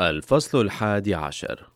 [0.00, 1.66] الفصل الحادي عشر.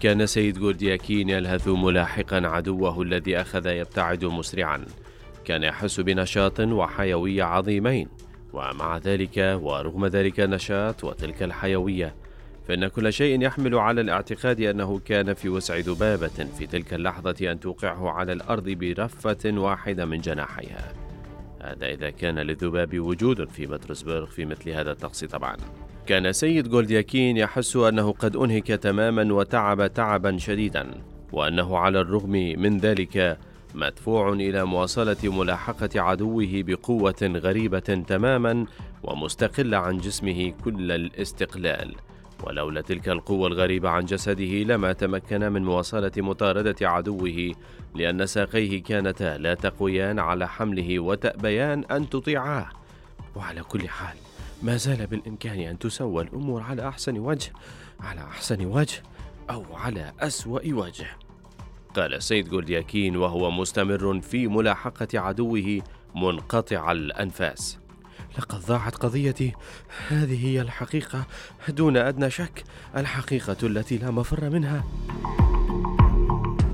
[0.00, 4.84] كان سيد جولدياكين يلهث ملاحقا عدوه الذي أخذ يبتعد مسرعا.
[5.44, 8.08] كان يحس بنشاط وحيوية عظيمين
[8.52, 12.14] ومع ذلك ورغم ذلك النشاط وتلك الحيوية.
[12.68, 17.60] فإن كل شيء يحمل على الاعتقاد أنه كان في وسع ذبابة في تلك اللحظة أن
[17.60, 21.01] توقعه على الأرض برفة واحدة من جناحيها.
[21.62, 25.56] هذا إذا كان للذباب وجود في بطرسبرغ في مثل هذا الطقس طبعا.
[26.06, 30.90] كان سيد جولدياكين يحس أنه قد أنهك تماما وتعب تعبا شديدا
[31.32, 33.38] وأنه على الرغم من ذلك
[33.74, 38.66] مدفوع إلى مواصلة ملاحقة عدوه بقوة غريبة تماما
[39.02, 41.94] ومستقلة عن جسمه كل الاستقلال.
[42.42, 47.52] ولولا تلك القوة الغريبة عن جسده لما تمكن من مواصلة مطاردة عدوه
[47.94, 52.68] لأن ساقيه كانتا لا تقويان على حمله وتأبيان أن تطيعاه.
[53.36, 54.16] وعلى كل حال
[54.62, 57.52] ما زال بالإمكان أن تسوى الأمور على أحسن وجه
[58.00, 59.02] على أحسن وجه
[59.50, 61.06] أو على أسوأ وجه.
[61.94, 65.82] قال سيد جولدياكين وهو مستمر في ملاحقة عدوه
[66.14, 67.81] منقطع الأنفاس.
[68.38, 69.52] لقد ضاعت قضيتي.
[70.08, 71.24] هذه هي الحقيقة.
[71.68, 72.64] دون أدنى شك
[72.96, 74.84] الحقيقة التي لا مفر منها.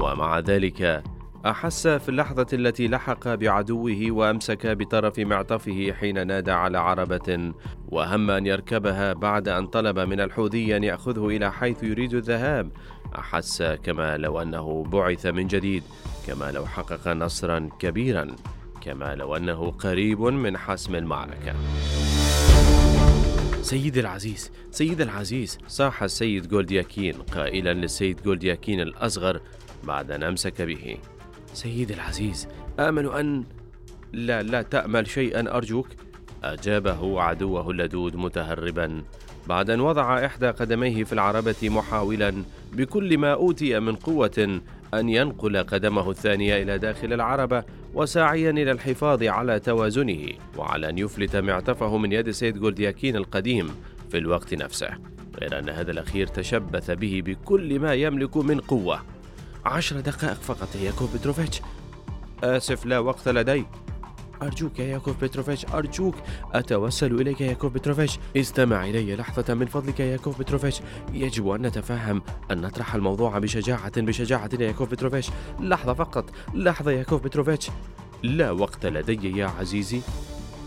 [0.01, 1.03] ومع ذلك
[1.47, 7.53] أحس في اللحظة التي لحق بعدوه وأمسك بطرف معطفه حين نادى على عربة
[7.89, 12.71] وهم أن يركبها بعد أن طلب من الحوذي أن يأخذه إلى حيث يريد الذهاب.
[13.19, 15.83] أحس كما لو أنه بعث من جديد
[16.27, 18.37] كما لو حقق نصرا كبيرا.
[18.89, 21.55] كما لو أنه قريب من حسم المعركة.
[23.63, 25.59] سيدي العزيز سيدي العزيز.
[25.69, 29.41] صاح السيد جولدياكين قائلا للسيد جولدياكين الأصغر
[29.85, 30.97] بعد أن أمسك به.
[31.55, 32.49] سيدي العزيز.
[32.79, 33.45] آمل أن
[34.13, 35.89] لا لا تأمل شيئا أرجوك.
[36.45, 39.03] أجابه عدوه اللدود متهربا.
[39.49, 42.35] بعد أن وضع إحدى قدميه في العربة محاولا
[42.73, 44.61] بكل ما أوتي من قوة
[44.95, 47.65] أن ينقل قدمه الثانية إلى داخل العربة
[47.95, 53.71] وساعيا إلى الحفاظ على توازنه وعلى أن يفلت معطفه من يد سيد جولدياكين القديم
[54.11, 54.91] في الوقت نفسه.
[55.41, 59.03] غير أن هذا الأخير تشبث به بكل ما يملك من قوة.
[59.65, 61.61] عشر دقائق فقط يا ياكوف بتروفيتش
[62.45, 63.65] آسف لا وقت لدي.
[64.43, 66.15] أرجوك يا ياكوف بتروفيتش أرجوك
[66.55, 70.81] أتوسل إليك يا ياكوف بتروفيتش استمع إلي لحظة من فضلك يا ياكوف بتروفيتش
[71.13, 76.99] يجب أن نتفاهم أن نطرح الموضوع بشجاعة بشجاعة يا ياكوف بتروفيتش لحظة فقط لحظة يا
[76.99, 77.71] ياكوف بتروفيتش
[78.23, 80.01] لا وقت لدي يا عزيزي.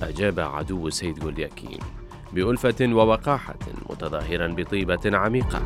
[0.01, 1.79] أجاب عدو سيد جولياكين
[2.33, 3.55] بألفة ووقاحة
[3.89, 5.61] متظاهرا بطيبة عميقة.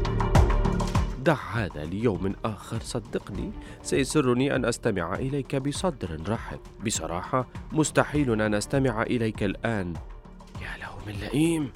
[1.25, 3.52] دع هذا ليوم آخر صدقني.
[3.81, 6.59] سيسرني أن أستمع إليك بصدر رحب.
[6.86, 9.94] بصراحة مستحيل أن أستمع إليك الآن.
[10.62, 11.72] يا له من لئيم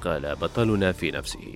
[0.00, 1.54] قال بطلنا في نفسه.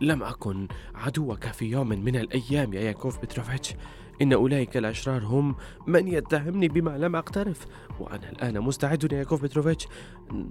[0.00, 3.74] لم أكن عدوك في يوم من الأيام يا ياكوف بتروفيتش
[4.22, 7.66] إن أولئك الأشرار هم من يتهمني بما لم أقترف
[8.00, 9.88] وأنا الآن مستعد يا ياكوف بتروفيتش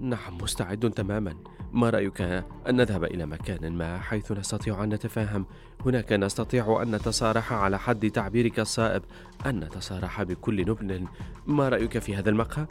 [0.00, 1.34] نعم مستعد تماما.
[1.72, 2.44] ما رأيك أن
[2.76, 5.46] نذهب إلى مكان ما حيث نستطيع أن نتفاهم؟
[5.86, 9.02] هناك نستطيع أن نتصارح على حد تعبيرك الصائب
[9.46, 11.06] أن نتصارح بكل نبل.
[11.46, 12.66] ما رأيك في هذا المقهى؟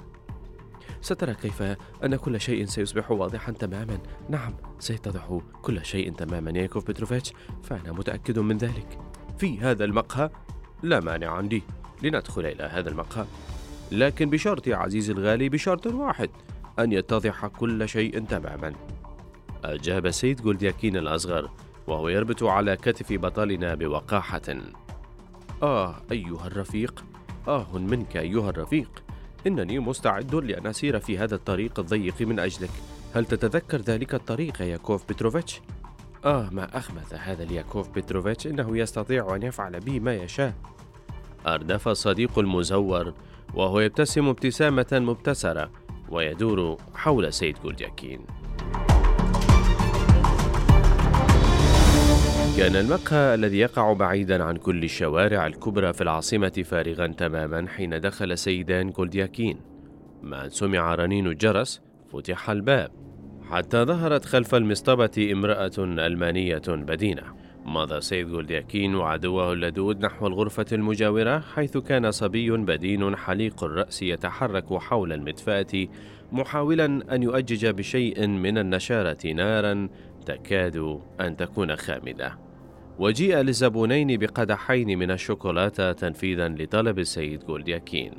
[1.02, 1.64] سترى كيف
[2.04, 3.98] أن كل شيء سيصبح واضحا تماما.
[4.30, 7.34] نعم سيتضح كل شيء تماما يا ياكوف بتروفيتش
[7.64, 9.00] فأنا متأكد من ذلك.
[9.38, 10.30] في هذا المقهى
[10.84, 11.63] لا مانع عندي
[12.03, 13.25] لندخل إلى هذا المقهى.
[13.91, 16.29] لكن بشرط يا عزيزي الغالي بشرط واحد
[16.79, 18.73] أن يتضح كل شيء تماما.
[19.63, 21.50] أجاب سيد جولدياكين الأصغر
[21.88, 24.41] وهو يربط على كتف بطلنا بوقاحة.
[25.63, 27.06] آه أيها الرفيق.
[27.47, 29.03] آه منك أيها الرفيق.
[29.47, 32.72] إنني مستعد لأن أسير في هذا الطريق الضيق من أجلك.
[33.16, 35.61] هل تتذكر ذلك الطريق يا ياكوف بتروفيتش؟
[36.25, 40.53] آه ما أخبث هذا الياكوف بتروفيتش إنه يستطيع أن يفعل بي ما يشاء.
[41.47, 43.13] أردف الصديق المزور
[43.53, 45.72] وهو يبتسم ابتسامة مبتسرة
[46.09, 48.19] ويدور حول سيد جولدياكين
[52.58, 58.38] كان المقهى الذي يقع بعيدا عن كل الشوارع الكبرى في العاصمة فارغا تماما حين دخل
[58.38, 59.61] سيدان جولدياكين
[60.23, 61.82] ما أن سمع رنين الجرس
[62.14, 63.09] فتح الباب.
[63.51, 67.23] حتى ظهرت خلف المصطبة امرأة ألمانية بدينة.
[67.66, 74.73] مضى سيد جولدياكين وعدوه اللدود نحو الغرفة المجاورة حيث كان صبي بدين حليق الرأس يتحرك
[74.73, 75.87] حول المدفأة
[76.31, 79.90] محاولا أن يؤجج بشيء من النشارة نارا
[80.25, 82.37] تكاد أن تكون خامدة.
[82.99, 88.13] وجيء للزبونين بقدحين من الشوكولاتة تنفيذا لطلب السيد جولدياكين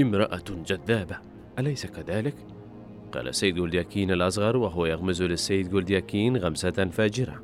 [0.00, 1.16] امرأة جذابة
[1.58, 2.59] أليس كذلك؟
[3.12, 7.42] قال السيد جولدياكين الأصغر وهو يغمز للسيد جولدياكين غمسة فاجرة.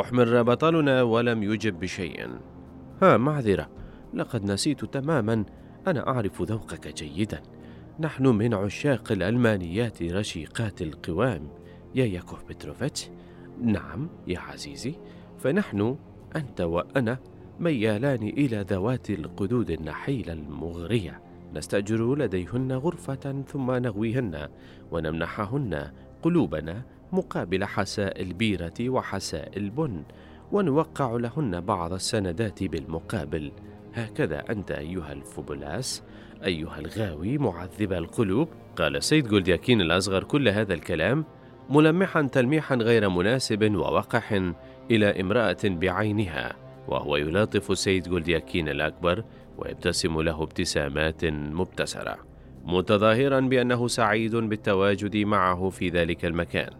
[0.00, 2.28] أحمر بطلنا ولم يجب بشيء.
[3.02, 3.70] ها معذرة.
[4.14, 5.44] لقد نسيت تماما.
[5.86, 7.42] أنا أعرف ذوقك جيدا.
[8.00, 11.48] نحن من عشاق الألمانيات رشيقات القوام.
[11.94, 13.08] يا ياكوف بتروفيتش.
[13.62, 14.94] نعم يا عزيزي.
[15.38, 15.96] فنحن
[16.36, 17.18] أنت وأنا
[17.60, 21.29] ميالان إلى ذوات القدود النحيلة المغرية.
[21.54, 24.48] نستأجر لديهن غرفة ثم نغويهن
[24.90, 25.90] ونمنحهن
[26.22, 26.82] قلوبنا
[27.12, 30.02] مقابل حساء البيرة وحساء البن
[30.52, 33.52] ونوقع لهن بعض السندات بالمقابل.
[33.94, 36.02] هكذا أنت أيها الفوبلاس
[36.44, 38.48] أيها الغاوي معذب القلوب.
[38.76, 41.24] قال سيد جولدياكين الأصغر كل هذا الكلام
[41.70, 44.32] ملمحا تلميحا غير مناسب ووقح
[44.90, 46.56] إلى امرأة بعينها
[46.88, 49.24] وهو يلاطف سيد جولدياكين الأكبر
[49.60, 52.18] ويبتسم له ابتسامات مبتسرة
[52.64, 56.70] متظاهرا بأنه سعيد بالتواجد معه في ذلك المكان.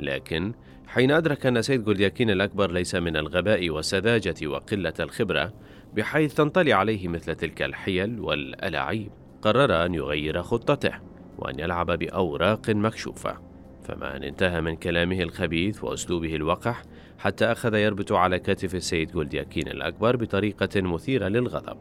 [0.00, 0.52] لكن
[0.86, 5.52] حين أدرك أن سيد جولدياكين الأكبر ليس من الغباء والسذاجة وقلة الخبرة
[5.94, 9.10] بحيث تنطلي عليه مثل تلك الحيل والألاعيب
[9.42, 10.92] قرر أن يغير خطته
[11.38, 13.38] وأن يلعب بأوراق مكشوفة.
[13.84, 16.82] فما أن انتهى من كلامه الخبيث وأسلوبه الوقح
[17.18, 21.76] حتى أخذ يربط على كتف السيد جولدياكين الأكبر بطريقة مثيرة للغضب.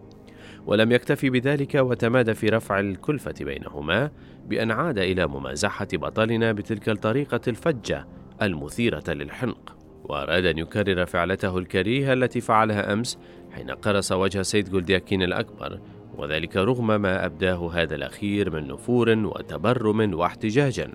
[0.65, 4.12] ولم يكتفي بذلك وتمادى في رفع الكلفة بينهما
[4.48, 8.07] بأن عاد إلى ممازحة بطلنا بتلك الطريقة الفجة
[8.42, 9.75] المثيرة للحنق.
[10.04, 13.18] وأراد أن يكرر فعلته الكريهة التي فعلها أمس
[13.51, 15.80] حين قرص وجه سيد جولدياكين الأكبر
[16.18, 20.92] وذلك رغم ما أبداه هذا الأخير من نفور وتبرم واحتجاجا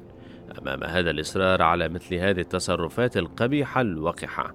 [0.63, 4.55] أمام هذا الإصرار على مثل هذه التصرفات القبيحة الوقحة.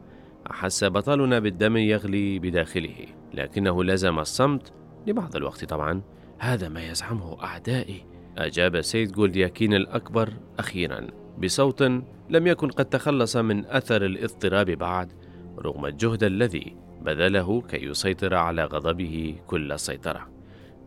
[0.51, 4.74] أحس بطلنا بالدم يغلي بداخله لكنه لزم الصمت
[5.08, 6.02] لبعض الوقت طبعا.
[6.40, 8.06] هذا ما يزعمه أعدائي.
[8.38, 11.08] أجاب سيد جولدياكين الأكبر أخيرا
[11.44, 11.82] بصوت
[12.30, 15.12] لم يكن قد تخلص من أثر الاضطراب بعد
[15.60, 20.30] رغم الجهد الذي بذله كي يسيطر على غضبه كل السيطرة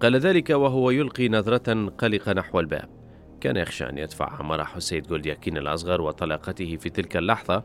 [0.00, 2.88] قال ذلك وهو يلقي نظرة قلقة نحو الباب.
[3.40, 7.64] كان يخشى أن يدفع مرح السيد جولدياكين الأصغر وطلاقته في تلك اللحظة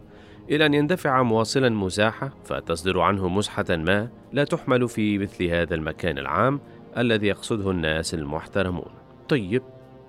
[0.51, 6.18] إلى أن يندفع مواصلا مزاحة فتصدر عنه مزحة ما لا تحمل في مثل هذا المكان
[6.18, 6.59] العام
[6.98, 8.92] الذي يقصده الناس المحترمون.
[9.30, 9.63] طيب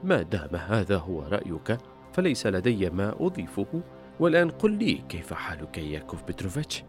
[0.05, 1.79] ما دام هذا هو رأيك
[2.13, 3.83] فليس لدي ما أضيفه.
[4.21, 6.85] والآن قل لي كيف حالك ياكوف بتروفيتش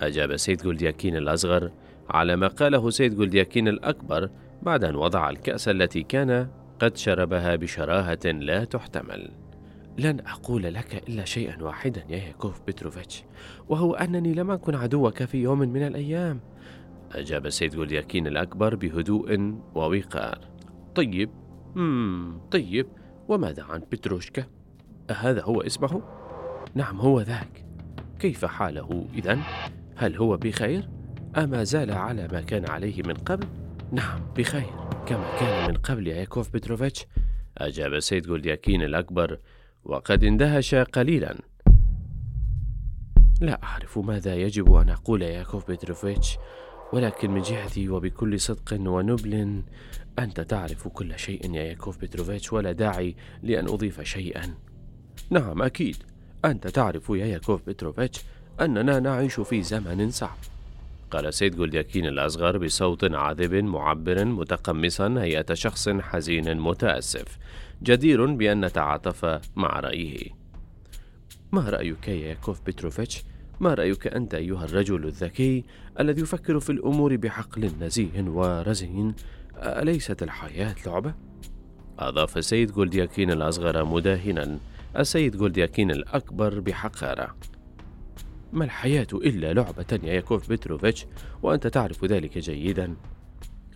[0.00, 1.70] أجاب سيد جولدياكين الأصغر
[2.10, 4.30] على ما قاله سيد جولدياكين الأكبر
[4.62, 6.48] بعد أن وضع الكأس التي كان
[6.80, 9.30] قد شربها بشراهة لا تحتمل.
[10.00, 13.24] لن أقول لك إلا شيئا واحدا يا ياكوف بتروفيتش
[13.68, 16.40] وهو أنني لم أكن عدوك في يوم من الأيام
[17.12, 20.38] أجاب سيد جولدياكين الأكبر بهدوء ووقار
[20.94, 21.30] طيب
[21.74, 22.86] مم طيب
[23.28, 24.44] وماذا عن بتروشكا؟
[25.10, 26.02] أهذا هو اسمه؟
[26.74, 27.64] نعم هو ذاك
[28.18, 29.38] كيف حاله إذا؟
[29.96, 30.88] هل هو بخير؟
[31.36, 33.46] أما زال على ما كان عليه من قبل؟
[33.92, 34.70] نعم بخير
[35.06, 37.06] كما كان من قبل ياكوف بتروفيتش
[37.58, 39.38] أجاب سيد جولدياكين الأكبر
[39.84, 41.38] وقد اندهش قليلا.
[43.40, 46.38] لا أعرف ماذا يجب أن أقول ياكوف بتروفيتش
[46.92, 49.62] ولكن من جهتي وبكل صدق ونبل
[50.18, 54.54] أنت تعرف كل شيء يا ياكوف بتروفيتش ولا داعي لأن أضيف شيئا.
[55.30, 55.96] نعم أكيد.
[56.44, 58.20] أنت تعرف يا ياكوف بتروفيتش
[58.60, 60.38] أننا نعيش في زمن صعب.
[61.10, 67.38] قال سيد جولدياكين الأصغر بصوت عذب معبر متقمصا هيئة شخص حزين متأسف
[67.82, 70.40] جدير بأن نتعاطف مع رأيه
[71.52, 73.24] ما رأيك يا ياكوف بتروفيتش؟
[73.60, 75.64] ما رأيك أنت أيها الرجل الذكي
[76.00, 79.14] الذي يفكر في الأمور بعقل نزيه ورزين
[79.56, 81.14] أليست الحياة لعبة؟
[81.98, 84.58] أضاف السيد جولدياكين الأصغر مداهنا
[84.98, 87.36] السيد جولدياكين الأكبر بحقارة
[88.52, 91.06] ما الحياة إلا لعبة يا ياكوف بتروفيتش
[91.42, 92.94] وأنت تعرف ذلك جيدا.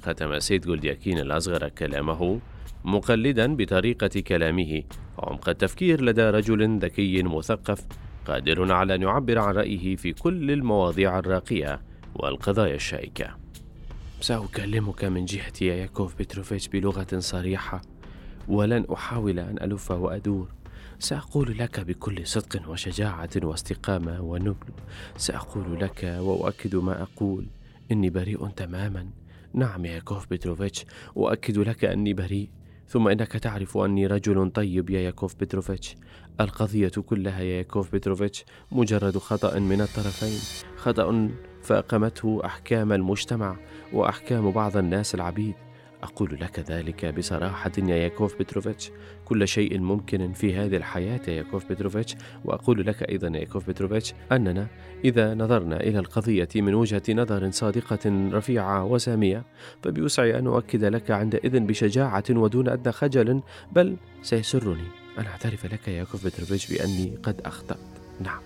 [0.02, 2.40] ختم السيد جولدياكين الأصغر كلامه
[2.84, 4.82] مقلدا بطريقة كلامه.
[5.18, 7.86] وعمق التفكير لدى رجل ذكي مثقف
[8.26, 11.80] قادر على أن يعبر عن رأيه في كل المواضيع الراقية
[12.14, 13.36] والقضايا الشائكة.
[14.20, 17.82] سأكلمك من جهتي يا ياكوف بتروفيتش بلغة صريحة
[18.48, 20.48] ولن أحاول أن ألف وأدور.
[21.04, 24.72] سأقول لك بكل صدق وشجاعة واستقامة ونبل.
[25.16, 27.46] سأقول لك وأؤكد ما أقول.
[27.92, 29.10] إني بريء تماما.
[29.54, 30.84] نعم يا ياكوف بتروفيتش
[31.16, 32.48] أؤكد لك أني بريء.
[32.88, 35.96] ثم إنك تعرف أني رجل طيب يا ياكوف بتروفيتش
[36.40, 40.38] القضية كلها يا ياكوف بتروفيتش مجرد خطأ من الطرفين.
[40.76, 41.30] خطأ
[41.62, 43.56] فاقمته أحكام المجتمع
[43.92, 45.54] وأحكام بعض الناس العبيد.
[46.04, 48.90] أقول لك ذلك بصراحة يا ياكوف بتروفيتش
[49.24, 54.14] كل شيء ممكن في هذه الحياة يا ياكوف بتروفيتش وأقول لك أيضا يا ياكوف بتروفيتش
[54.32, 54.66] أننا
[55.04, 59.44] إذا نظرنا إلى القضية من وجهة نظر صادقة رفيعة وسامية
[59.82, 63.42] فبوسعي أن أؤكد لك عندئذ بشجاعة ودون أدنى خجل
[63.72, 64.88] بل سيسرني.
[65.18, 67.78] أن أعترف لك يا ياكوف بتروفيتش بأني قد أخطأت.
[68.20, 68.40] نعم.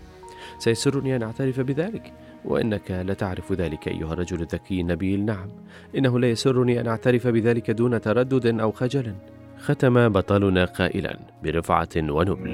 [0.59, 2.12] سيسرني أن أعترف بذلك.
[2.45, 5.25] وإنك لتعرف ذلك أيها الرجل الذكي النبيل.
[5.25, 5.49] نعم
[5.97, 9.14] إنه لا يسرني أن أعترف بذلك دون تردد أو خجل.
[9.59, 12.50] ختم بطلنا قائلا برفعة ونبل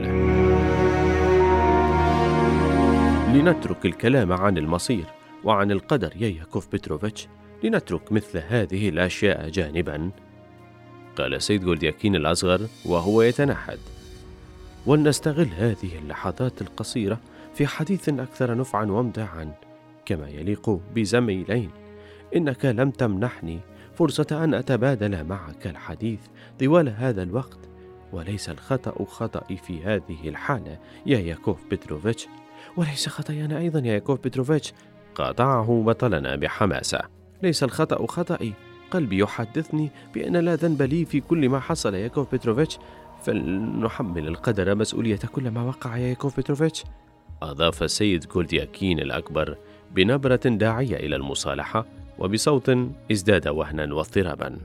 [3.34, 5.04] لنترك الكلام عن المصير
[5.44, 7.28] وعن القدر يا ياكوف بتروفيتش
[7.64, 10.10] لنترك مثل هذه الأشياء جانبا.
[11.16, 13.78] قال سيد جولدياكين الأصغر وهو يتنحد.
[14.86, 17.18] ولنستغل هذه اللحظات القصيرة
[17.54, 19.52] في حديث أكثر نفعا وامتعا.
[20.06, 21.70] كما يليق بزميلين.
[22.36, 23.60] إنك لم تمنحني
[23.94, 26.20] فرصة أن أتبادل معك الحديث
[26.60, 27.58] طوال هذا الوقت
[28.12, 32.26] وليس الخطأ خطأي في هذه الحالة يا ياكوف بتروفيتش
[32.76, 34.72] وليس خطأي أنا أيضا يا ياكوف بتروفيتش
[35.14, 37.00] قاطعه بطلنا بحماسة.
[37.42, 38.52] ليس الخطأ خطأي
[38.90, 42.78] قلبي يحدثني بأن لا ذنب لي في كل ما حصل ياكوف بتروفيتش
[43.22, 46.84] فلنحمل القدر مسؤولية كل ما وقع يا ياكوف بتروفيتش
[47.42, 49.56] أضاف السيد كولدياكين الأكبر
[49.94, 51.86] بنبرة داعية إلى المصالحة
[52.18, 52.76] وبصوت
[53.12, 54.58] ازداد وهنا واضطرابا.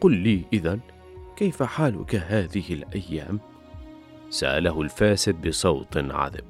[0.00, 0.78] قل لي إذا
[1.36, 3.40] كيف حالك هذه الأيام؟
[4.30, 6.44] سأله الفاسد بصوت عذب.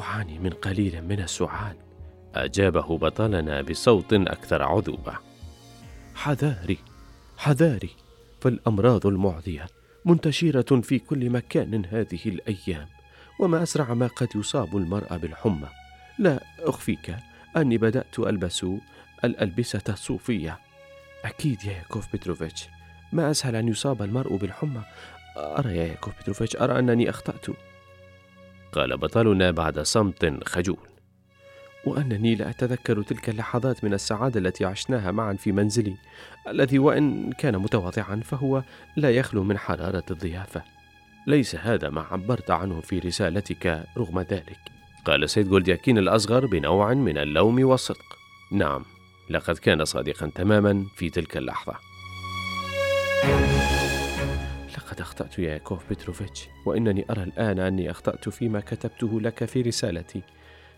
[0.00, 1.76] أعاني من قليل من السعال.
[2.34, 5.12] أجابه بطلنا بصوت أكثر عذوبة.
[6.14, 6.78] حذاري
[7.36, 7.90] حذاري
[8.40, 9.66] فالأمراض المعدية
[10.04, 12.86] منتشرة في كل مكان هذه الأيام
[13.40, 15.68] وما أسرع ما قد يصاب المرء بالحمى.
[16.18, 17.16] لا أخفيك
[17.56, 18.66] أني بدأت ألبس
[19.24, 20.58] الألبسة الصوفية.
[21.24, 22.68] أكيد يا ياكوف بتروفيتش
[23.12, 24.82] ما أسهل أن يصاب المرء بالحمى.
[25.36, 27.46] أرى يا ياكوف بتروفيتش أرى أنني أخطأت.
[28.72, 30.78] قال بطلنا بعد صمت خجول.
[31.84, 35.96] وأنني لا أتذكر تلك اللحظات من السعادة التي عشناها معا في منزلي.
[36.48, 38.62] الذي وإن كان متواضعا فهو
[38.96, 40.62] لا يخلو من حرارة الضيافة.
[41.26, 44.79] ليس هذا ما عبرت عنه في رسالتك رغم ذلك.
[45.04, 48.18] قال سيد جولدياكين الأصغر بنوع من اللوم والصدق.
[48.52, 48.84] نعم
[49.30, 51.74] لقد كان صادقا تماما في تلك اللحظة.
[54.78, 60.22] لقد أخطأت يا ياكوف بتروفيتش وإنني أرى الآن أني أخطأت فيما كتبته لك في رسالتي.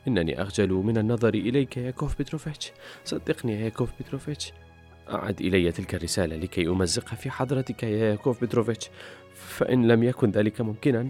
[0.09, 2.73] إنني أخجل من النظر إليك يا ياكوف بتروفيتش
[3.05, 4.53] صدقني يا ياكوف بتروفيتش
[5.11, 8.91] أعد إلي تلك الرسالة لكي أمزقها في حضرتك يا ياكوف بتروفيتش
[9.35, 11.09] فإن لم يكن ذلك ممكنا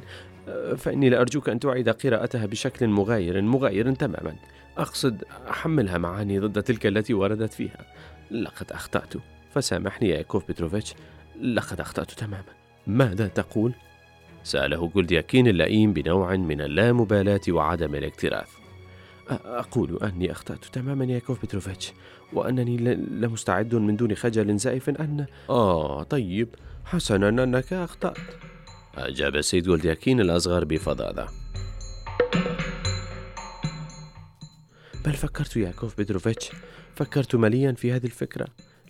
[0.76, 4.36] فإني لأرجوك أن تعيد قراءتها بشكل مغاير مغاير تماما.
[4.78, 7.86] أقصد أحملها معاني ضد تلك التي وردت فيها.
[8.30, 9.14] لقد أخطأت.
[9.54, 10.94] فسامحني يا ياكوف بتروفيتش
[11.42, 12.44] لقد أخطأت تماما.
[12.86, 13.72] ماذا تقول؟
[14.42, 18.48] سأله جولدياكين اللئيم بنوع من اللامبالاة وعدم الاكتراث.
[19.30, 21.92] أقول أني أخطأت تماما يا ياكوف بتروفيتش
[22.32, 26.48] وأنني لمستعد من دون خجل زائف أن آه طيب.
[26.84, 28.16] حسنا أنك أخطأت.
[28.94, 31.26] أجاب السيد جولدياكين الأصغر بفظاظة
[35.04, 36.50] بل فكرت يا كوف بتروفيتش
[36.94, 38.46] فكرت مليا في هذه الفكرة.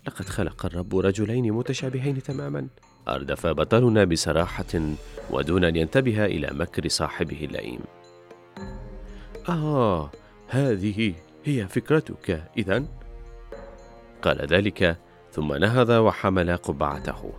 [0.07, 2.67] لقد خلق الرب رجلين متشابهين تماما.
[3.07, 4.95] أردف بطلنا بصراحة
[5.29, 7.79] ودون أن ينتبه إلى مكر صاحبه اللئيم.
[9.49, 10.11] آه
[10.47, 11.13] هذه
[11.45, 12.83] هي فكرتك إذا
[14.21, 14.97] قال ذلك
[15.31, 17.33] ثم نهض وحمل قبعته.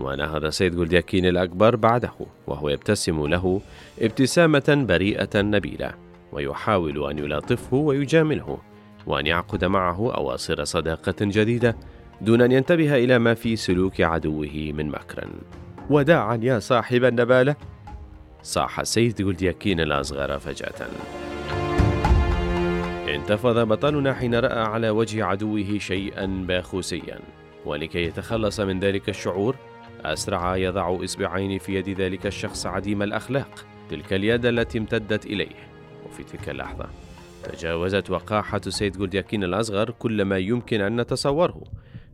[0.00, 2.12] ونهض سيد جولدياكين الأكبر بعده
[2.46, 3.60] وهو يبتسم له
[4.00, 5.94] ابتسامة بريئة نبيلة
[6.32, 8.58] ويحاول أن يلاطفه ويجامله
[9.06, 11.76] وأن يعقد معه أواصر صداقة جديدة
[12.20, 15.28] دون أن ينتبه إلى ما في سلوك عدوه من مكر
[15.90, 17.56] وداعا يا صاحب النبالة
[18.42, 20.88] صاح سيد جولدياكين الأصغر فجأة.
[23.14, 27.18] انتفض بطلنا حين رأى على وجه عدوه شيئا باخوسيا
[27.66, 29.56] ولكي يتخلص من ذلك الشعور
[30.04, 35.70] أسرع يضع إصبعين في يد ذلك الشخص عديم الأخلاق تلك اليد التي امتدت إليه.
[36.06, 36.86] وفي تلك اللحظة
[37.44, 41.64] تجاوزت وقاحة سيد جولدياكين الأصغر كل ما يمكن أن نتصوره.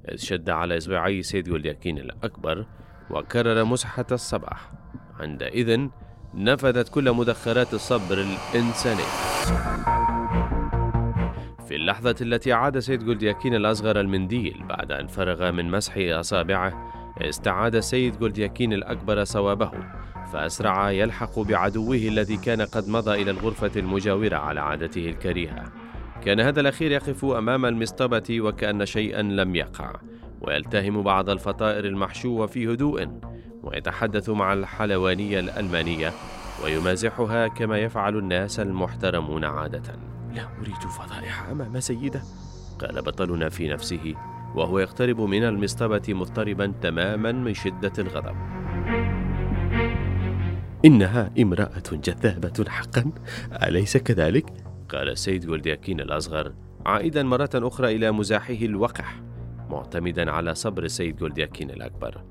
[0.09, 2.66] إذ شد على إصبعي سيد جولدياكين الأكبر
[3.11, 4.73] وكرر مزحة الصباح.
[5.21, 5.88] عندئذ
[6.35, 9.02] نفدت كل مدخرات الصبر الإنساني
[11.69, 17.80] في اللحظة التي أعاد سيد جولدياكين الأصغر المنديل بعد أن فرغ من مسح أصابعه استعاد
[17.80, 19.70] سيد جولدياكين الأكبر صوابه
[20.32, 25.64] فأسرع يلحق بعدوه الذي كان قد مضى إلى الغرفة المجاورة على عادته الكريهة.
[26.23, 29.92] كان هذا الأخير يقف أمام المصطبة وكأن شيئا لم يقع
[30.40, 33.08] ويلتهم بعض الفطائر المحشوة في هدوء
[33.62, 36.12] ويتحدث مع الحلوانية الألمانية
[36.64, 39.99] ويمازحها كما يفعل الناس المحترمون عادة.
[40.35, 42.23] لا أريد فضائح أمام سيدة
[42.78, 44.14] قال بطلنا في نفسه.
[44.56, 48.36] وهو يقترب من المصطبة مضطربا تماما من شدة الغضب.
[50.84, 53.10] إنها امرأة جذابة حقا
[53.62, 54.46] أليس كذلك؟
[54.88, 56.52] قال السيد جولدياكين الأصغر
[56.86, 59.22] عائدا مرة أخرى إلى مزاحه الوقح
[59.70, 62.25] معتمدا على صبر السيد جولدياكين الأكبر.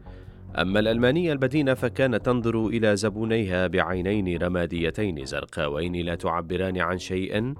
[0.58, 7.53] أما الألمانية البدينة فكانت تنظر إلى زبونيها بعينين رماديتين زرقاوين لا تعبران عن شيء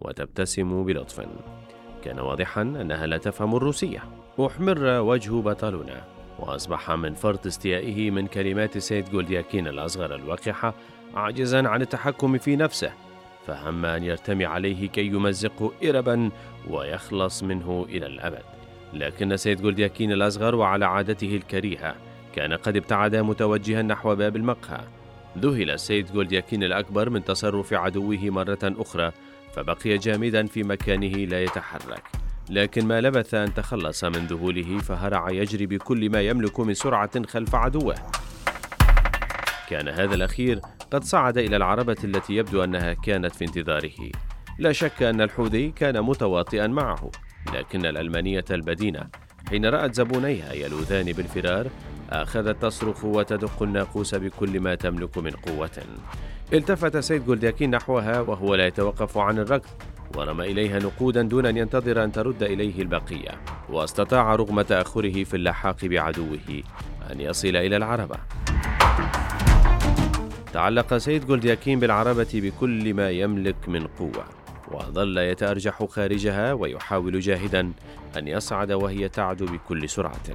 [0.00, 1.20] وتبتسم بلطف.
[2.04, 4.04] كان واضحا أنها لا تفهم الروسية.
[4.40, 6.04] أحمر وجه بطلنا
[6.38, 10.74] وأصبح من فرط استيائه من كلمات سيد جولدياكين الأصغر الوقحة
[11.14, 12.92] عاجزا عن التحكم في نفسه.
[13.46, 16.30] فهم أن يرتمي عليه كي يمزقه إربا
[16.70, 18.42] ويخلص منه إلى الأبد.
[18.94, 21.94] لكن سيد جولدياكين الأصغر وعلى عادته الكريهة
[22.34, 24.80] كان قد ابتعد متوجها نحو باب المقهى.
[25.38, 29.12] ذهل السيد جولدياكين الأكبر من تصرف عدوه مرة أخرى
[29.52, 32.02] فبقي جامدا في مكانه لا يتحرك.
[32.50, 37.54] لكن ما لبث أن تخلص من ذهوله فهرع يجري بكل ما يملك من سرعة خلف
[37.54, 37.94] عدوه.
[39.68, 44.10] كان هذا الأخير قد صعد إلى العربة التي يبدو أنها كانت في انتظاره.
[44.58, 47.10] لا شك أن الحوذي كان متواطئا معه.
[47.54, 49.08] لكن الألمانية البدينة
[49.48, 51.66] حين رأت زبونيها يلوذان بالفرار
[52.10, 55.82] أخذت تصرخ وتدق الناقوس بكل ما تملك من قوة.
[56.52, 59.68] التفت سيد جولدياكين نحوها وهو لا يتوقف عن الركض
[60.16, 63.30] ورمى إليها نقودا دون أن ينتظر أن ترد إليه البقية
[63.68, 66.62] واستطاع رغم تأخره في اللحاق بعدوه
[67.12, 68.16] أن يصل إلى العربة.
[70.52, 74.24] تعلق سيد جولدياكين بالعربة بكل ما يملك من قوة
[74.72, 77.72] وظل يتأرجح خارجها ويحاول جاهدا
[78.18, 80.28] أن يصعد وهي تعدو بكل سرعة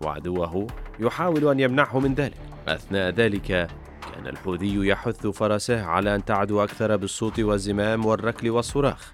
[0.00, 0.66] وعدوه
[1.00, 2.36] يحاول أن يمنعه من ذلك.
[2.68, 3.68] أثناء ذلك
[4.12, 9.12] كان الحوذي يحث فرسه على أن تعدو أكثر بالصوت والزمام والركل والصراخ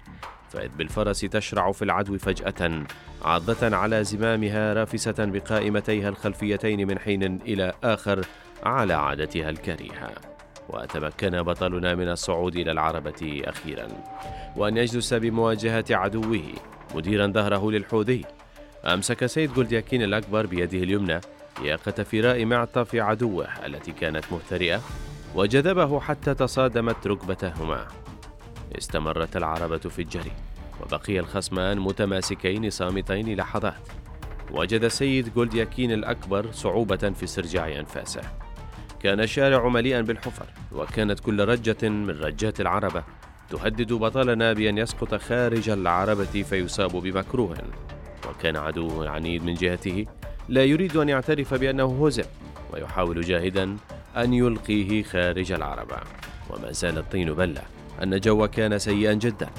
[0.49, 2.83] فإذ بالفرس تشرع في العدو فجأة
[3.25, 8.25] عاضة على زمامها رافسة بقائمتيها الخلفيتين من حين إلى آخر
[8.63, 10.11] على عادتها الكريهة
[10.69, 13.87] وتمكن بطلنا من الصعود إلى العربة أخيرا.
[14.55, 16.43] وأن يجلس بمواجهة عدوه
[16.95, 18.25] مديرا ظهره للحوذي.
[18.85, 21.21] أمسك سيد جولدياكين الأكبر بيده اليمنى
[21.61, 24.81] ياقة فراء معطف عدوه التي كانت مهترئة
[25.35, 27.87] وجذبه حتى تصادمت ركبتهما.
[28.77, 30.31] استمرت العربة في الجري
[30.81, 33.87] وبقي الخصمان متماسكين صامتين لحظات.
[34.51, 38.21] وجد سيد جولدياكين الأكبر صعوبة في استرجاع أنفاسه.
[38.99, 43.03] كان الشارع مليئا بالحفر وكانت كل رجة من رجات العربة
[43.49, 47.57] تهدد بطلنا بأن يسقط خارج العربة فيصاب بمكروه.
[48.29, 50.05] وكان عدوه العنيد من جهته
[50.51, 52.23] لا يريد أن يعترف بأنه هزم
[52.73, 53.77] ويحاول جاهدا
[54.17, 55.97] أن يلقيه خارج العربة
[56.49, 57.61] وما زال الطين بلة
[58.03, 59.49] أن الجو كان سيئا جدا.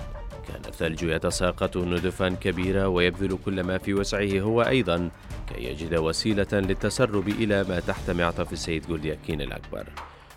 [0.48, 5.10] كان الثلج يتساقط ندفا كبيرة ويبذل كل ما في وسعه هو أيضا
[5.48, 9.86] كي يجد وسيلة للتسرب إلى ما تحت معطف السيد جولدياكين الأكبر.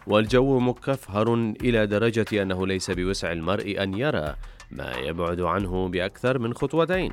[0.08, 4.36] والجو مكفهر إلى درجة أنه ليس بوسع المرء أن يرى
[4.72, 7.12] ما يبعد عنه بأكثر من خطوتين.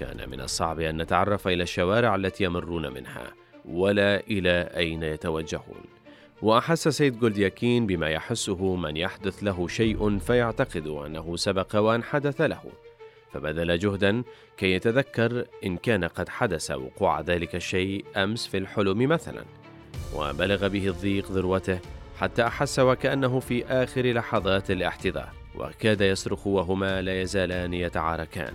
[0.00, 3.32] كان من الصعب أن نتعرف إلى الشوارع التي يمرون منها
[3.64, 5.84] ولا إلى أين يتوجهون.
[6.42, 12.62] وأحس سيد جولدياكين بما يحسه من يحدث له شيء فيعتقد أنه سبق وأن حدث له.
[13.32, 14.22] فبذل جهدا
[14.56, 19.44] كي يتذكر إن كان قد حدث وقوع ذلك الشيء أمس في الحلم مثلا.
[20.14, 21.78] وبلغ به الضيق ذروته
[22.20, 28.52] حتى أحس وكأنه في آخر لحظات الاحتضار وكاد يصرخ وهما لا يزالان يتعاركان.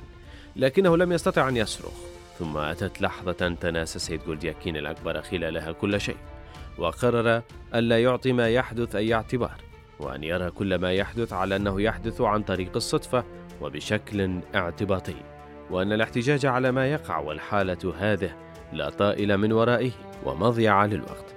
[0.56, 2.12] لكنه لم يستطع أن يصرخ.
[2.40, 6.18] ثم أتت لحظة تناسى سيد جولدياكين الأكبر خلالها كل شيء
[6.78, 7.42] وقرر
[7.76, 9.62] ألا يعطي ما يحدث أي اعتبار
[10.00, 13.24] وأن يرى كل ما يحدث على أنه يحدث عن طريق الصدفة
[13.62, 15.16] وبشكل اعتباطي
[15.70, 18.36] وأن الاحتجاج على ما يقع والحالة هذه
[18.74, 19.92] لا طائل من ورائه
[20.26, 21.36] ومضيع للوقت.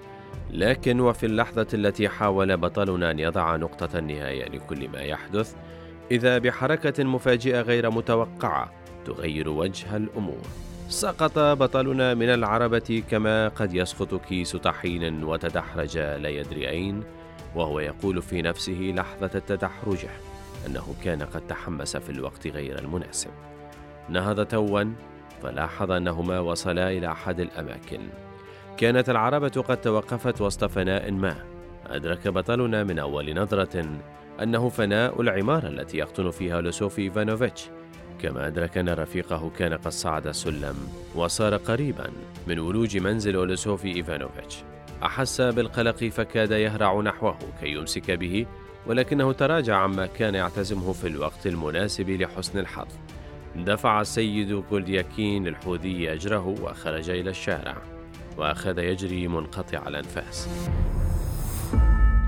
[0.51, 5.55] لكن وفي اللحظة التي حاول بطلنا أن يضع نقطة النهاية لكل ما يحدث
[6.11, 10.43] إذا بحركة مفاجئة غير متوقعة تغير وجه الأمور.
[10.89, 17.03] سقط بطلنا من العربة كما قد يسقط كيس طحين وتدحرج لا يدري أين
[17.55, 19.99] وهو يقول في نفسه لحظة التدحرج
[20.67, 23.31] أنه كان قد تحمس في الوقت غير المناسب.
[24.09, 24.85] نهض توا
[25.43, 28.01] فلاحظ أنهما وصلا إلى أحد الأماكن.
[28.77, 31.37] كانت العربة قد توقفت وسط فناء ما.
[31.87, 33.85] أدرك بطلنا من أول نظرة
[34.43, 37.69] أنه فناء العمارة التي يقطن فيها أولوسوفي إيفانوفيتش
[38.25, 40.75] كما أدرك أن رفيقه كان قد صعد السلم
[41.15, 42.11] وصار قريبا
[42.47, 44.57] من ولوج منزل أولوسوفي إيفانوفيتش.
[45.03, 48.47] أحس بالقلق فكاد يهرع نحوه كي يمسك به
[48.87, 52.89] ولكنه تراجع عما كان يعتزمه في الوقت المناسب لحسن الحظ.
[53.57, 57.77] دفع السيد كولدياكين الحوذي أجره وخرج إلى الشارع
[58.37, 60.49] وأخذ يجري منقطع الأنفاس.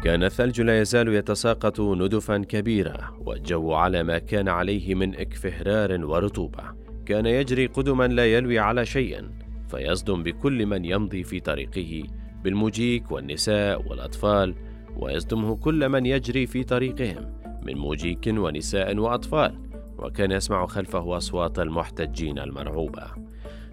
[0.05, 6.63] كان الثلج لا يزال يتساقط ندفا كبيرة والجو على ما كان عليه من اكفهرار ورطوبة.
[7.07, 9.25] كان يجري قدما لا يلوي على شيء
[9.69, 12.03] فيصدم بكل من يمضي في طريقه
[12.45, 14.55] بالمجيك والنساء والأطفال
[14.97, 17.33] ويصدمه كل من يجري في طريقهم
[17.63, 19.59] من مجيك ونساء وأطفال
[19.99, 23.03] وكان يسمع خلفه أصوات المحتجين المرعوبة.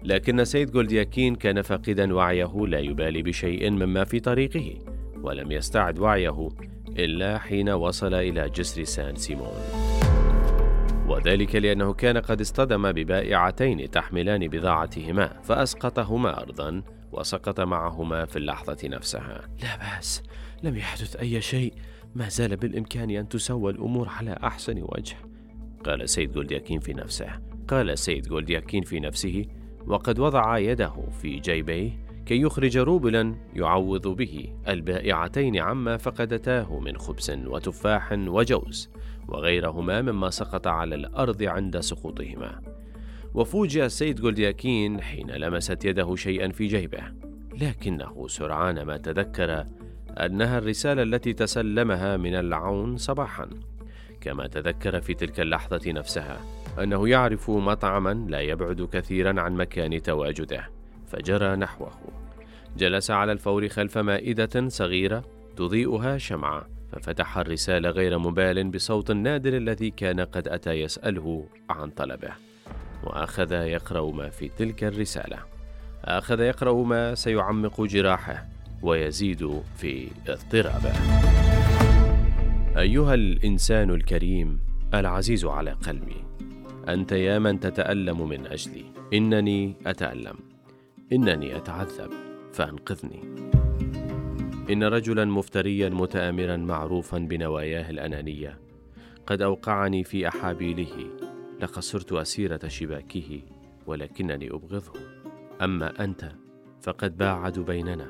[0.04, 4.93] لكن سيد جولدياكين كان فاقدا وعيه لا يبالي بشيء مما في طريقه.
[5.24, 6.48] ولم يستعد وعيه
[6.88, 9.58] إلا حين وصل إلى جسر سان سيمون.
[11.08, 16.82] وذلك لأنه كان قد اصطدم ببائعتين تحملان بضاعتهما فأسقطهما أرضا
[17.12, 19.40] وسقط معهما في اللحظة نفسها.
[19.62, 20.22] لا بأس
[20.62, 21.72] لم يحدث أي شيء.
[22.14, 25.16] ما زال بالإمكان أن تسوى الأمور على أحسن وجه.
[25.84, 27.26] قال سيد جولدياكين في نفسه.
[27.68, 29.44] قال سيد جولدياكين في نفسه
[29.86, 34.48] وقد وضع يده في جيبيه كي يخرج روبلا يعوض به.
[34.68, 38.90] البائعتين عما فقدتاه من خبز وتفاح وجوز
[39.28, 42.60] وغيرهما مما سقط على الأرض عند سقوطهما.
[43.34, 47.02] وفوجئ السيد جولدياكين حين لمست يده شيئا في جيبه
[47.60, 49.64] لكنه سرعان ما تذكر
[50.10, 53.50] أنها الرسالة التي تسلمها من العون صباحا.
[54.20, 56.40] كما تذكر في تلك اللحظة نفسها
[56.82, 60.83] أنه يعرف مطعما لا يبعد كثيرا عن مكان تواجده.
[61.06, 61.90] فجرى نحوه.
[62.76, 65.24] جلس على الفور خلف مائدة صغيرة
[65.56, 72.32] تضيئها شمعة ففتح الرساله غير مبال بصوت النادر الذي كان قد أتى يسأله عن طلبه.
[73.04, 75.38] وأخذ يقرأ ما في تلك الرسالة.
[76.04, 78.46] أخذ يقرأ ما سيعمق جراحه
[78.82, 80.92] ويزيد في اضطرابه.
[82.78, 84.60] أيها الإنسان الكريم
[84.94, 86.24] العزيز على قلبي
[86.88, 90.53] أنت يا من تتألم من أجلي إنني أتألم.
[91.12, 92.10] إنني أتعذب
[92.52, 93.22] فأنقذني.
[94.70, 98.60] إن رجلا مفتريا متامرا معروفا بنواياه الأنانية
[99.26, 101.10] قد أوقعني في أحابيله
[101.60, 103.42] لقد صرت أسيرة شباكه
[103.86, 104.92] ولكنني أبغضه.
[105.62, 106.32] أما أنت
[106.82, 108.08] فقد باعدوا بيننا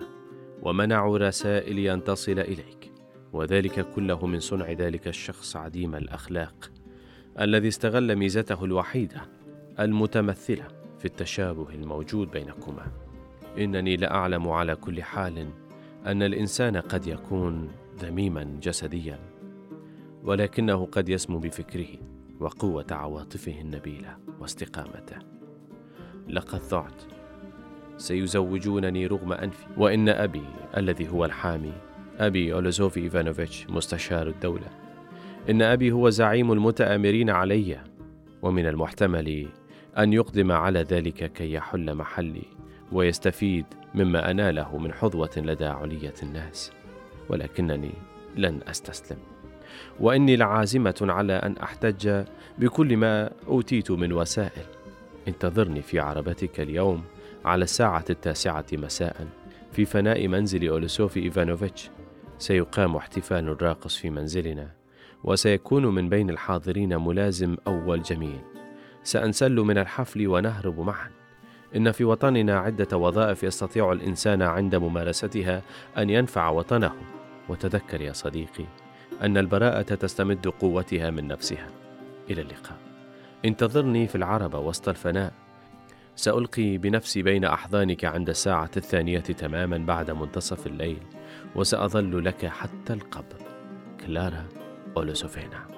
[0.62, 2.92] ومنعوا رسائلي أن تصل إليك
[3.33, 6.70] وذلك كله من صنع ذلك الشخص عديم الأخلاق
[7.40, 9.20] الذي استغل ميزته الوحيدة
[9.80, 10.84] المتمثلة.
[11.05, 12.87] في التشابه الموجود بينكما.
[13.59, 15.49] إنني لأعلم على كل حال
[16.07, 19.19] أن الإنسان قد يكون ذميما جسديا
[20.25, 21.88] ولكنه قد يسمو بفكره
[22.40, 25.17] وقوة عواطفه النبيلة واستقامته.
[26.29, 27.03] لقد ضعت.
[27.97, 29.67] سيزوجونني رغم أنفي.
[29.77, 30.45] وإن أبي
[30.77, 31.73] الذي هو الحامي
[32.19, 34.69] أبي اولوزوفي إيفانوفيتش مستشار الدولة
[35.51, 37.81] إن أبي هو زعيم المتأمرين علي
[38.43, 39.49] ومن المحتمل
[39.98, 42.44] أن يقدم على ذلك كي يحل محلي
[42.92, 46.72] ويستفيد مما أناله من حظوة لدى علية الناس
[47.28, 47.92] ولكنني
[48.37, 49.18] لن أستسلم.
[50.00, 52.24] وإني لعازمة على أن أحتج
[52.59, 54.66] بكل ما أوتيت من وسائل.
[55.28, 57.04] انتظرني في عربتك اليوم
[57.44, 59.26] على الساعة التاسعة مساء
[59.72, 61.90] في فناء منزل أولوسوفي إيفانوفيتش.
[62.38, 64.70] سيقام احتفال راقص في منزلنا
[65.24, 68.40] وسيكون من بين الحاضرين ملازم أول جميل.
[69.05, 71.11] سأنسل من الحفل ونهرب معا.
[71.77, 75.62] إن في وطننا عدة وظائف يستطيع الإنسان عند ممارستها
[75.99, 76.93] أن ينفع وطنه.
[77.49, 78.64] وتذكر يا صديقي
[79.23, 81.67] أن البراءة تستمد قوتها من نفسها.
[82.31, 82.79] إلى اللقاء.
[83.45, 85.33] انتظرني في العربة وسط الفناء.
[86.17, 91.03] سألقي بنفسي بين أحضانك عند الساعة الثانية تماما بعد منتصف الليل.
[91.55, 93.40] وسأظل لك حتى القبر.
[94.07, 94.45] كلارا
[94.97, 95.73] أولوسوفينا.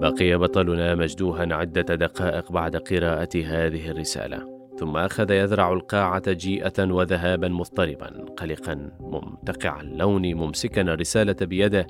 [0.00, 4.60] بقي بطلنا مجدوها عدة دقائق بعد قراءة هذه الرسالة.
[4.78, 11.86] ثم أخذ يذرع القاعة جيئة وذهابا مضطربا قلقا ممتقع اللون ممسكا الرسالة بيده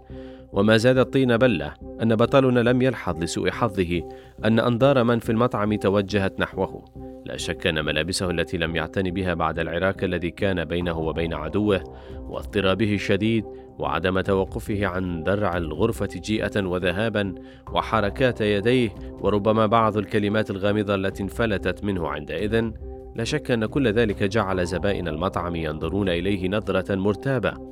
[0.53, 4.03] وما زاد الطين بلة أن بطلنا لم يلحظ لسوء حظه
[4.45, 6.85] أن أنظار من في المطعم توجهت نحوه.
[7.27, 11.85] لا شك أن ملابسه التي لم يعتني بها بعد العراك الذي كان بينه وبين عدوه
[12.29, 13.45] واضطرابه الشديد
[13.79, 17.35] وعدم توقفه عن درع الغرفة جيئة وذهابا
[17.73, 22.71] وحركات يديه وربما بعض الكلمات الغامضة التي انفلتت منه عندئذ
[23.17, 27.70] لا شك أن كل ذلك جعل زبائن المطعم ينظرون إليه نظرة مرتابة.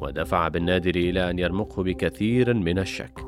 [0.00, 3.20] ودفع بالنادر إلى أن يرمقه بكثير من الشك.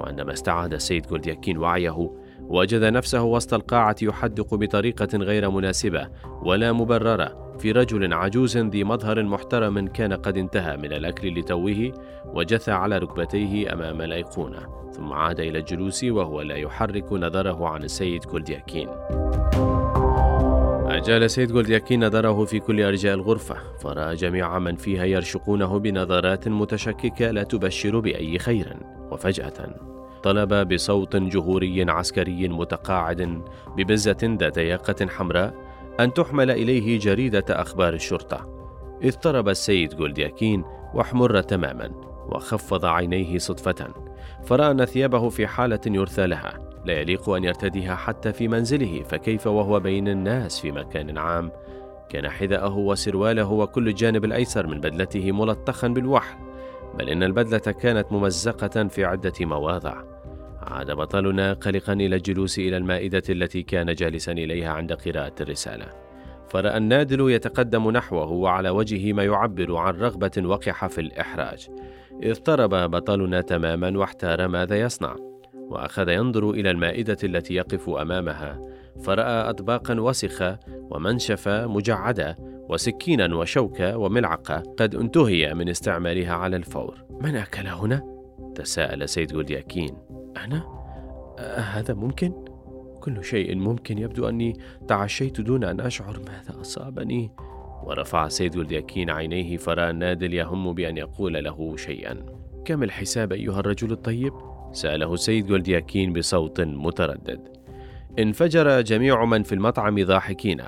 [0.00, 6.08] وعندما استعاد السيد جولدياكين وعيه وجد نفسه وسط القاعة يحدق بطريقة غير مناسبة
[6.42, 11.92] ولا مبررة في رجل عجوز ذي مظهر محترم كان قد انتهى من الأكل لتوه
[12.26, 18.22] وجثى على ركبتيه أمام الأيقونة ثم عاد إلى الجلوس وهو لا يحرك نظره عن السيد
[18.22, 18.88] جولدياكين
[21.00, 27.30] أجال سيد جولدياكين نظره في كل أرجاء الغرفة فرأى جميع من فيها يرشقونه بنظرات متشككة
[27.30, 28.76] لا تبشر بأي خير
[29.10, 29.74] وفجأة.
[30.22, 33.42] طلب بصوت جهوري عسكري متقاعد
[33.76, 35.54] ببزة ذات ياقة حمراء
[36.00, 38.48] أن تحمل إليه جريدة أخبار الشرطة.
[39.02, 41.90] اضطرب السيد جولدياكين واحمر تماما
[42.28, 43.88] وخفض عينيه صدفة
[44.44, 46.69] فرأى أن ثيابه في حالة يرثى لها.
[46.84, 51.52] لا يليق أن يرتديها حتى في منزله فكيف وهو بين الناس في مكان عام؟
[52.08, 56.36] كان حذاءه وسرواله وكل الجانب الأيسر من بدلته ملطخا بالوحل
[56.98, 60.02] بل إن البدلة كانت ممزقة في عدة مواضع.
[60.62, 65.86] عاد بطلنا قلقا إلى الجلوس إلى المائدة التي كان جالسا إليها عند قراءة الرسالة.
[66.48, 71.68] فرأى النادل يتقدم نحوه وعلى وجهه ما يعبر عن رغبة وقحة في الإحراج.
[72.22, 75.29] اضطرب بطلنا تماما واحتار ماذا يصنع.
[75.70, 78.60] وأخذ ينظر إلى المائدة التي يقف أمامها
[79.02, 82.36] فرأى أطباقا وسخة ومنشفة مجعدة
[82.68, 88.20] وسكينا وشوكة وملعقة قد انتهي من استعمالها على الفور من أكل هنا؟
[88.54, 89.96] تساءل سيد جولدياكين
[90.36, 90.62] أنا؟
[91.38, 92.32] أه هذا ممكن؟
[93.00, 94.56] كل شيء ممكن يبدو أني
[94.88, 97.30] تعشيت دون أن أشعر ماذا أصابني
[97.82, 102.26] ورفع سيد جولدياكين عينيه فرأى النادل يهم بأن يقول له شيئا
[102.64, 104.32] كم الحساب أيها الرجل الطيب؟
[104.72, 107.40] سأله سيد جولدياكين بصوت متردد.
[108.18, 110.60] انفجر جميع من في المطعم ضاحكين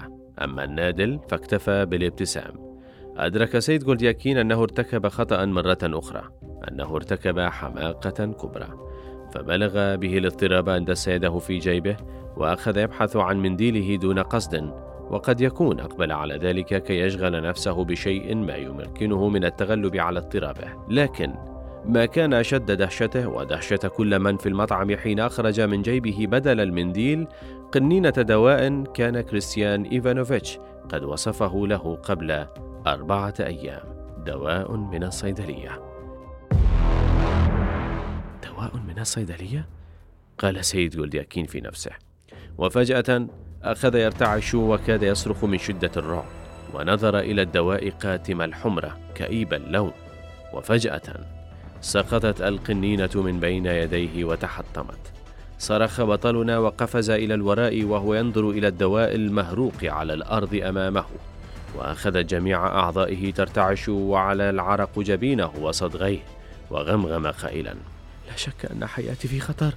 [0.42, 2.72] أما النادل فاكتفى بالابتسام.
[3.16, 6.22] أدرك سيد جولدياكين أنه ارتكب خطأ مرة أخرى
[6.68, 8.68] أنه ارتكب حماقة كبرى.
[9.32, 11.96] فبلغ به الاضطراب أن دس يده في جيبه
[12.36, 14.72] وأخذ يبحث عن منديله دون قصد
[15.10, 20.68] وقد يكون أقبل على ذلك كي يشغل نفسه بشيء ما يمكنه من التغلب على اضطرابه.
[20.88, 21.34] لكن
[21.86, 27.26] ما كان أشد دهشته ودهشة كل من في المطعم حين أخرج من جيبه بدل المنديل
[27.72, 32.46] قنينة دواء كان كريستيان إيفانوفيتش قد وصفه له قبل
[32.86, 33.82] أربعة أيام.
[34.26, 35.82] دواء من الصيدلية.
[38.44, 39.68] دواء من الصيدلية؟
[40.38, 41.90] قال سيد جولدياكين في نفسه.
[42.58, 43.26] وفجأة
[43.62, 46.28] أخذ يرتعش وكاد يصرخ من شدة الرعب
[46.74, 49.92] ونظر إلى الدواء قاتم الحمرة كئيب اللون.
[50.52, 51.41] وفجأة
[51.82, 55.12] سقطت القنينة من بين يديه وتحطمت.
[55.58, 61.04] صرخ بطلنا وقفز إلى الوراء وهو ينظر إلى الدواء المهروق على الأرض أمامه.
[61.78, 66.18] وأخذت جميع أعضائه ترتعش وعلى العرق جبينه وصدغيه
[66.70, 67.74] وغمغم قائلا.
[68.30, 69.74] لا شك أن حياتي في خطر.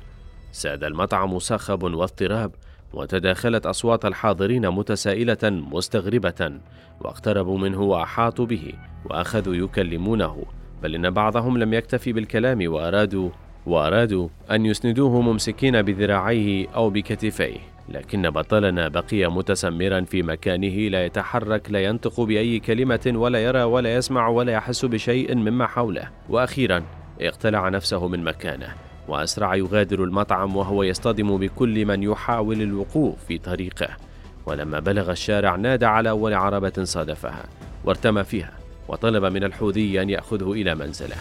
[0.51, 2.51] ساد المطعم صخب واضطراب
[2.93, 6.59] وتداخلت أصوات الحاضرين متسائلة مستغربة
[7.01, 8.73] واقتربوا منه وأحاطوا به
[9.05, 10.45] وأخذوا يكلمونه.
[10.83, 13.29] بل إن بعضهم لم يكتفي بالكلام وأرادوا
[13.65, 17.59] وأرادوا أن يسندوه ممسكين بذراعيه أو بكتفيه.
[17.89, 23.95] لكن بطلنا بقي متسمرا في مكانه لا يتحرك لا ينطق بأي كلمة ولا يرى ولا
[23.95, 26.09] يسمع ولا يحس بشيء مما حوله.
[26.29, 26.83] وأخيرا
[27.21, 28.67] اقتلع نفسه من مكانه
[29.07, 33.87] وأسرع يغادر المطعم وهو يصطدم بكل من يحاول الوقوف في طريقه.
[34.45, 37.43] ولما بلغ الشارع نادى على أول عربة صادفها
[37.85, 38.64] وارتمى فيها.
[38.87, 41.15] وطلب من الحوذي أن يأخذه إلى منزله.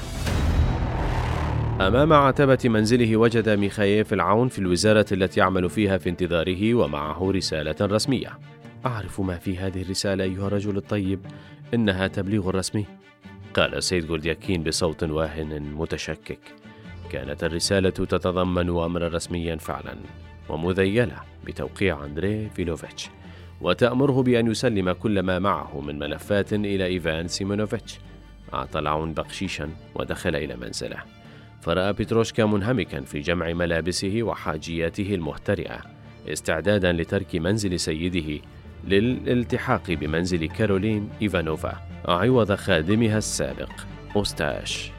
[1.80, 7.76] أمام عتبة منزله وجد ميخايف العون في الوزارة التي يعمل فيها في انتظاره ومعه رسالة
[7.80, 8.38] رسمية.
[8.86, 11.20] أعرف ما في هذه الرسالة أيها الرجل الطيب
[11.74, 12.86] إنها تبليغ رسمي.
[13.54, 16.38] قال السيد جولدياكين بصوت واهن متشكك.
[17.10, 19.96] كانت الرسالة تتضمن أمرا رسميا فعلا
[20.48, 23.10] ومذيلة بتوقيع أندري فيلوفيتش.
[23.64, 27.98] وتأمره بأن يسلم كل ما معه من ملفات إلى إيفان سيمونوفيتش
[28.54, 30.96] أعطى العون بقشيشا ودخل إلى منزله
[31.62, 35.78] فرأى بتروشكا منهمكا في جمع ملابسه وحاجياته المهترئة
[36.28, 38.40] استعدادا لترك منزل سيده
[38.84, 43.70] للالتحاق بمنزل كارولين إيفانوفا عوض خادمها السابق
[44.16, 44.90] أوستاش.